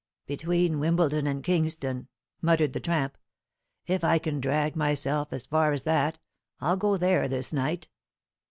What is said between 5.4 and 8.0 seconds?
far as that, I'll go there this night."